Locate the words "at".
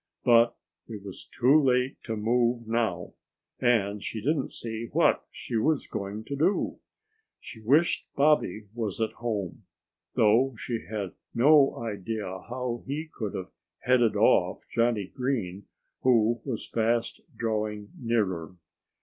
8.99-9.11